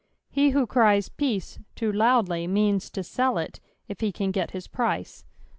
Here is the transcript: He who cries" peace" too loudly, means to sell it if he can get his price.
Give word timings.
He 0.31 0.49
who 0.49 0.65
cries" 0.65 1.09
peace" 1.19 1.59
too 1.75 1.91
loudly, 1.91 2.47
means 2.47 2.89
to 2.89 3.03
sell 3.03 3.37
it 3.37 3.59
if 3.87 3.99
he 3.99 4.11
can 4.11 4.31
get 4.31 4.49
his 4.49 4.65
price. 4.67 5.25